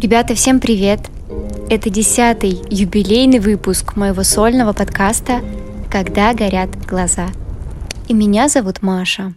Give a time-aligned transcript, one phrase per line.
[0.00, 1.00] Ребята, всем привет!
[1.68, 5.40] Это десятый юбилейный выпуск моего сольного подкаста
[5.90, 7.28] «Когда горят глаза».
[8.08, 9.34] И меня зовут Маша.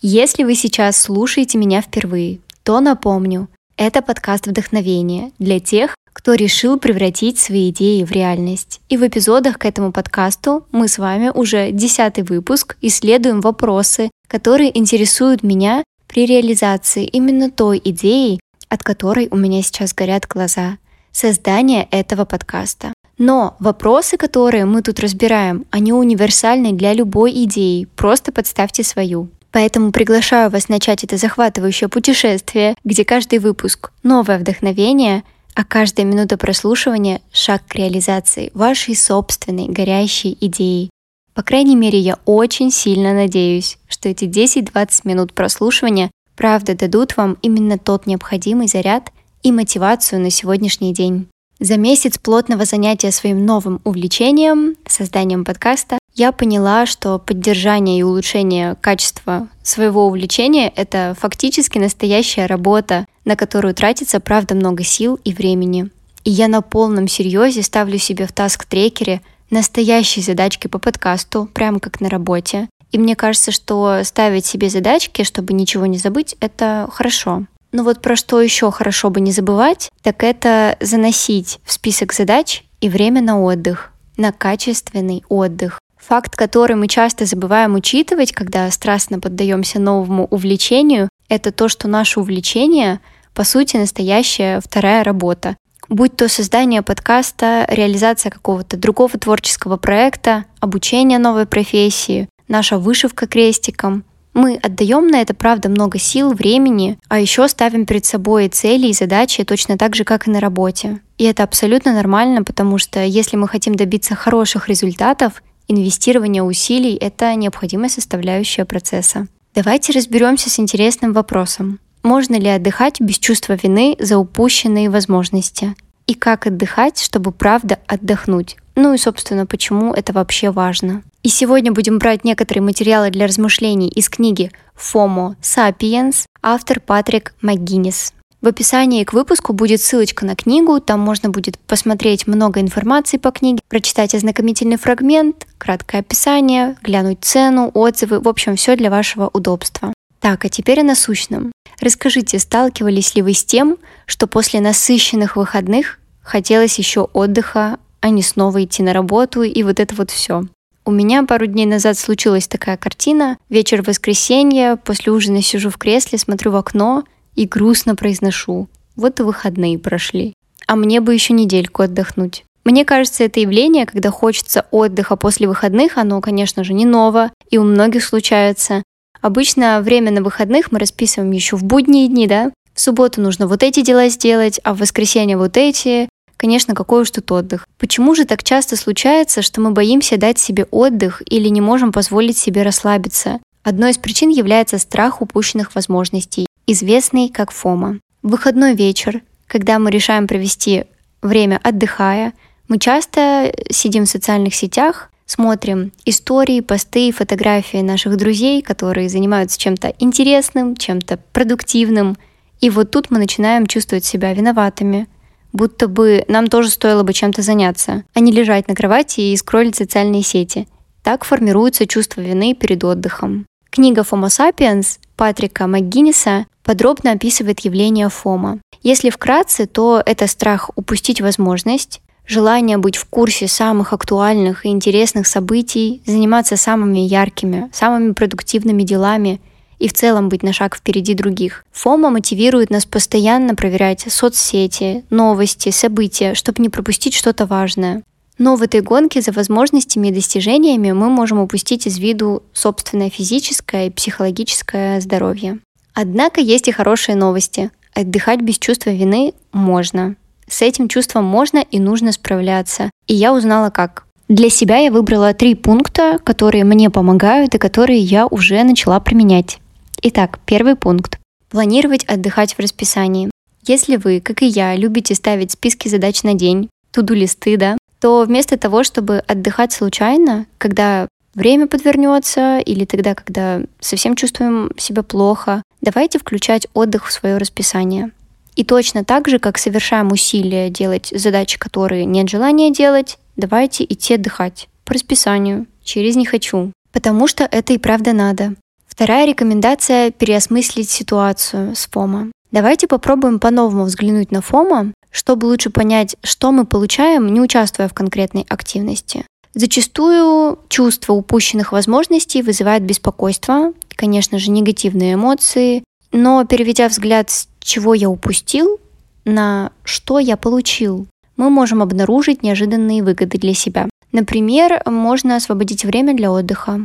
[0.00, 6.78] Если вы сейчас слушаете меня впервые, то напомню, это подкаст вдохновения для тех, кто решил
[6.78, 8.80] превратить свои идеи в реальность.
[8.88, 14.76] И в эпизодах к этому подкасту мы с вами уже десятый выпуск исследуем вопросы, которые
[14.78, 20.78] интересуют меня при реализации именно той идеи, от которой у меня сейчас горят глаза.
[21.10, 22.94] Создание этого подкаста.
[23.18, 29.28] Но вопросы, которые мы тут разбираем, они универсальны для любой идеи, просто подставьте свою.
[29.50, 35.24] Поэтому приглашаю вас начать это захватывающее путешествие, где каждый выпуск— новое вдохновение,
[35.56, 40.88] а каждая минута прослушивания— шаг к реализации вашей собственной горящей идеи.
[41.34, 47.38] По крайней мере, я очень сильно надеюсь, что эти 10-20 минут прослушивания правда дадут вам
[47.42, 49.10] именно тот необходимый заряд
[49.42, 51.28] и мотивацию на сегодняшний день.
[51.60, 58.76] За месяц плотного занятия своим новым увлечением, созданием подкаста, я поняла, что поддержание и улучшение
[58.80, 65.90] качества своего увлечения— это фактически настоящая работа, на которую тратится, правда, много сил и времени.
[66.24, 69.20] И я на полном серьезе ставлю себе в таск-трекере
[69.50, 72.68] настоящие задачки по подкасту, прямо как на работе.
[72.92, 77.46] И мне кажется, что ставить себе задачки, чтобы ничего не забыть, это хорошо.
[77.72, 82.64] Но вот про что еще хорошо бы не забывать, так это заносить в список задач
[82.80, 85.78] и время на отдых, на качественный отдых.
[85.96, 92.18] Факт, который мы часто забываем учитывать, когда страстно поддаемся новому увлечению, это то, что наше
[92.18, 93.00] увлечение,
[93.34, 95.56] по сути, настоящая вторая работа.
[95.90, 104.04] Будь то создание подкаста, реализация какого-то другого творческого проекта, обучение новой профессии, наша вышивка крестиком,
[104.32, 108.92] мы отдаем на это, правда, много сил, времени, а еще ставим перед собой цели и
[108.92, 111.00] задачи точно так же, как и на работе.
[111.18, 117.34] И это абсолютно нормально, потому что если мы хотим добиться хороших результатов, инвестирование усилий— это
[117.34, 119.26] необходимая составляющая процесса.
[119.56, 121.80] Давайте разберемся с интересным вопросом.
[122.02, 125.74] Можно ли отдыхать без чувства вины за упущенные возможности?
[126.06, 128.56] И как отдыхать, чтобы правда отдохнуть?
[128.74, 131.02] Ну и, собственно, почему это вообще важно?
[131.22, 138.14] И сегодня будем брать некоторые материалы для размышлений из книги «FOMO Sapiens», автор Патрик МcГиннис.
[138.40, 143.32] В описании к выпуску будет ссылочка на книгу, там можно будет посмотреть много информации по
[143.32, 149.92] книге, прочитать ознакомительный фрагмент, краткое описание, глянуть цену, отзывы, в общем, все для вашего удобства.
[150.20, 151.50] Так, а теперь о насущном.
[151.80, 158.22] Расскажите, сталкивались ли вы с тем, что после насыщенных выходных хотелось еще отдыха, а не
[158.22, 160.42] снова идти на работу и вот это вот все.
[160.84, 163.38] У меня пару дней назад случилась такая картина.
[163.48, 167.04] Вечер воскресенья, после ужина сижу в кресле, смотрю в окно
[167.34, 168.68] и грустно произношу.
[168.96, 170.34] Вот и выходные прошли.
[170.66, 172.44] А мне бы еще недельку отдохнуть.
[172.64, 177.56] Мне кажется, это явление, когда хочется отдыха после выходных, оно, конечно же, не ново, и
[177.56, 178.82] у многих случается.
[179.20, 182.52] Обычно время на выходных мы расписываем еще в будние дни, да?
[182.74, 186.08] В субботу нужно вот эти дела сделать, а в воскресенье вот эти,
[186.40, 187.66] Конечно, какой уж тут отдых.
[187.78, 192.38] Почему же так часто случается, что мы боимся дать себе отдых или не можем позволить
[192.38, 193.40] себе расслабиться?
[193.62, 197.98] Одной из причин является страх упущенных возможностей, известный как ФОМа.
[198.22, 200.84] В выходной вечер, когда мы решаем провести
[201.20, 202.32] время отдыхая,
[202.68, 209.94] мы часто сидим в социальных сетях, смотрим истории, посты, фотографии наших друзей, которые занимаются чем-то
[210.00, 212.16] интересным, чем-то продуктивным.
[212.60, 215.06] И вот тут мы начинаем чувствовать себя виноватыми,
[215.52, 219.76] будто бы нам тоже стоило бы чем-то заняться, а не лежать на кровати и скроллить
[219.76, 220.66] социальные сети.
[221.04, 223.46] Так формируется чувство вины перед отдыхом.
[223.70, 228.58] Книга Homo sapiens Патрика МcГинниса подробно описывает явление фома.
[228.82, 235.26] Если вкратце, то это страх упустить возможность, желание быть в курсе самых актуальных и интересных
[235.26, 239.40] событий, заниматься самыми яркими, самыми продуктивными делами
[239.78, 241.64] и в целом быть на шаг впереди других.
[241.72, 248.02] ФОМа мотивирует нас постоянно проверять соцсети, новости, события, чтобы не пропустить что-то важное.
[248.38, 253.88] Но в этой гонке за возможностями и достижениями мы можем упустить из виду собственное физическое
[253.88, 255.58] и психологическое здоровье.
[255.92, 257.70] Однако есть и хорошие новости.
[257.94, 260.16] Отдыхать без чувства вины можно.
[260.50, 262.90] С этим чувством можно и нужно справляться.
[263.06, 264.04] И я узнала как.
[264.28, 269.60] Для себя я выбрала три пункта, которые мне помогают и которые я уже начала применять.
[270.02, 271.18] Итак, первый пункт.
[271.50, 273.30] Планировать отдыхать в расписании.
[273.66, 278.56] Если вы, как и я, любите ставить списки задач на день, туду-листы, да, то вместо
[278.56, 285.62] того, чтобы отдыхать случайно, когда время подвернется или тогда, когда совсем чувствуем себя плохо.
[285.80, 288.10] Давайте включать отдых в свое расписание.
[288.56, 294.14] И точно так же, как совершаем усилия делать задачи, которые нет желания делать, давайте идти
[294.14, 298.54] отдыхать по расписанию, через «не хочу», потому что это и правда надо.
[298.86, 302.32] Вторая рекомендация– переосмыслить ситуацию с ФОМа.
[302.50, 307.94] Давайте попробуем по-новому взглянуть на ФОМа, чтобы лучше понять, что мы получаем, не участвуя в
[307.94, 309.24] конкретной активности.
[309.54, 315.82] Зачастую чувство упущенных возможностей вызывает беспокойство, конечно же, негативные эмоции,
[316.12, 318.80] но переведя взгляд с чего я упустил
[319.24, 323.88] на что я получил, мы можем обнаружить неожиданные выгоды для себя.
[324.12, 326.80] Например, можно освободить время для отдыха.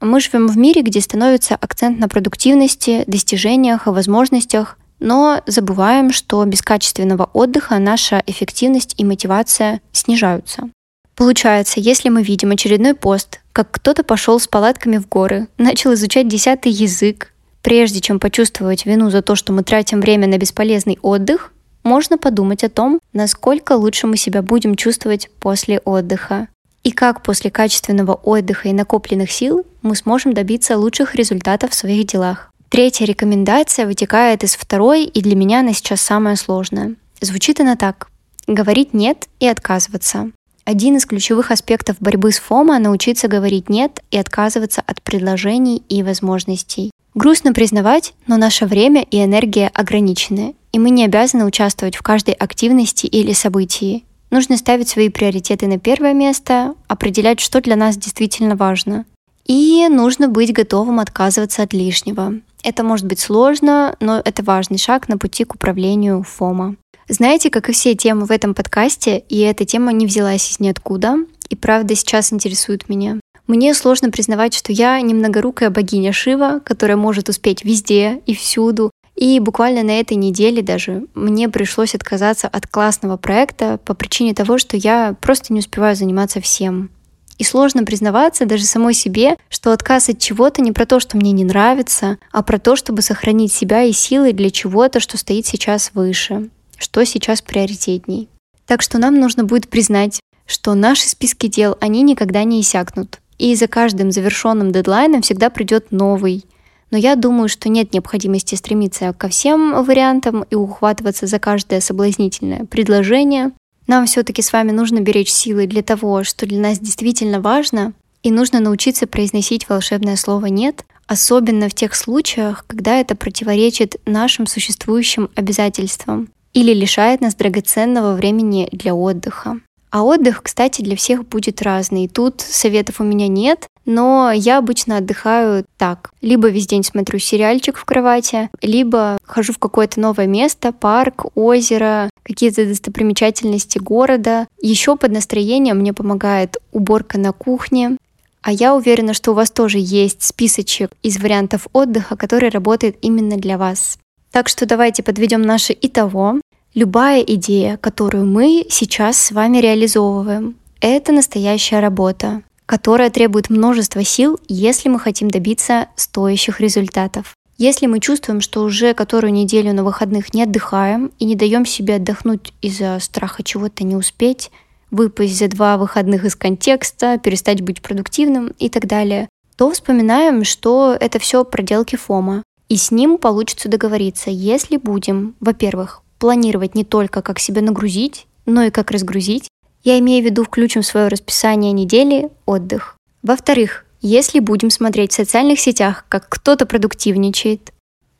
[0.00, 6.44] Мы живем в мире, где становится акцент на продуктивности, достижениях и возможностях, но забываем, что
[6.44, 10.70] без качественного отдыха наша эффективность и мотивация снижаются.
[11.14, 16.28] Получается, если мы видим очередной пост, как кто-то пошел с палатками в горы, начал изучать
[16.28, 17.32] десятый язык,
[17.66, 21.52] прежде чем почувствовать вину за то, что мы тратим время на бесполезный отдых,
[21.82, 26.46] можно подумать о том, насколько лучше мы себя будем чувствовать после отдыха.
[26.84, 32.06] И как после качественного отдыха и накопленных сил мы сможем добиться лучших результатов в своих
[32.06, 32.52] делах.
[32.68, 36.94] Третья рекомендация вытекает из второй, и для меня она сейчас самая сложная.
[37.20, 38.06] Звучит она так.
[38.46, 40.30] Говорить «нет» и отказываться.
[40.64, 46.04] Один из ключевых аспектов борьбы с ФОМО– научиться говорить «нет» и отказываться от предложений и
[46.04, 46.92] возможностей.
[47.16, 52.34] Грустно признавать, но наше время и энергия ограничены, и мы не обязаны участвовать в каждой
[52.34, 54.04] активности или событии.
[54.30, 59.06] Нужно ставить свои приоритеты на первое место, определять, что для нас действительно важно.
[59.46, 62.34] И нужно быть готовым отказываться от лишнего.
[62.62, 66.76] Это может быть сложно, но это важный шаг на пути к управлению ФОМа.
[67.08, 71.16] Знаете, как и все темы в этом подкасте, и эта тема не взялась из ниоткуда,
[71.48, 73.20] и правда сейчас интересует меня.
[73.46, 78.90] Мне сложно признавать, что я немногорукая богиня Шива, которая может успеть везде и всюду.
[79.14, 84.58] И буквально на этой неделе даже мне пришлось отказаться от классного проекта по причине того,
[84.58, 86.90] что я просто не успеваю заниматься всем.
[87.38, 91.32] И сложно признаваться даже самой себе, что отказ от чего-то не про то, что мне
[91.32, 95.90] не нравится, а про то, чтобы сохранить себя и силы для чего-то, что стоит сейчас
[95.94, 98.28] выше что сейчас приоритетней.
[98.66, 103.20] Так что нам нужно будет признать, что наши списки дел, они никогда не иссякнут.
[103.38, 106.44] И за каждым завершенным дедлайном всегда придет новый.
[106.90, 112.64] Но я думаю, что нет необходимости стремиться ко всем вариантам и ухватываться за каждое соблазнительное
[112.64, 113.52] предложение.
[113.86, 117.92] Нам все-таки с вами нужно беречь силы для того, что для нас действительно важно,
[118.22, 124.46] и нужно научиться произносить волшебное слово «нет», особенно в тех случаях, когда это противоречит нашим
[124.46, 129.60] существующим обязательствам или лишает нас драгоценного времени для отдыха.
[129.90, 132.08] А отдых, кстати, для всех будет разный.
[132.08, 136.10] Тут советов у меня нет, но я обычно отдыхаю так.
[136.20, 142.10] Либо весь день смотрю сериальчик в кровати, либо хожу в какое-то новое место, парк, озеро,
[142.24, 144.48] какие-то достопримечательности города.
[144.60, 147.96] Еще под настроением мне помогает уборка на кухне.
[148.42, 153.36] А я уверена, что у вас тоже есть списочек из вариантов отдыха, который работает именно
[153.36, 153.98] для вас.
[154.30, 156.40] Так что давайте подведем наши итого.
[156.76, 164.38] Любая идея, которую мы сейчас с вами реализовываем, это настоящая работа, которая требует множества сил,
[164.46, 167.34] если мы хотим добиться стоящих результатов.
[167.56, 171.94] Если мы чувствуем, что уже которую неделю на выходных не отдыхаем и не даем себе
[171.94, 174.50] отдохнуть из-за страха чего-то не успеть,
[174.90, 180.94] выпасть за два выходных из контекста, перестать быть продуктивным и так далее, то вспоминаем, что
[181.00, 182.42] это все проделки Фома.
[182.68, 188.62] И с ним получится договориться, если будем, во-первых, планировать не только, как себя нагрузить, но
[188.62, 189.48] и как разгрузить.
[189.84, 192.96] Я имею в виду, включим в свое расписание недели отдых.
[193.22, 197.72] Во-вторых, если будем смотреть в социальных сетях, как кто-то продуктивничает,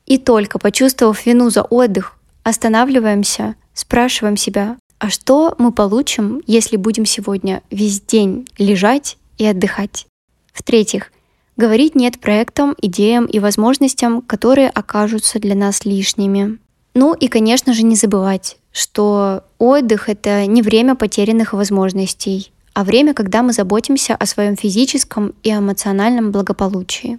[0.06, 7.04] и только почувствовав вину за отдых, останавливаемся, спрашиваем себя, а что мы получим, если будем
[7.04, 10.06] сегодня весь день лежать и отдыхать?
[10.52, 11.12] В-третьих,
[11.56, 16.58] говорить нет проектам, идеям и возможностям, которые окажутся для нас лишними.
[16.98, 23.12] Ну и, конечно же, не забывать, что отдых— это не время потерянных возможностей, а время,
[23.12, 27.18] когда мы заботимся о своем физическом и эмоциональном благополучии.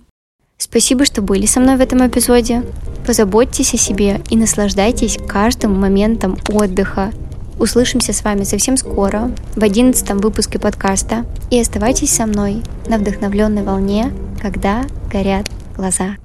[0.57, 2.63] Спасибо, что были со мной в этом эпизоде.
[3.05, 7.11] Позаботьтесь о себе и наслаждайтесь каждым моментом отдыха.
[7.59, 11.27] Услышимся с вами совсем скоро, в одиннадцатом выпуске подкаста.
[11.51, 16.15] И оставайтесь со мной на вдохновленной волне, когда горят глаза.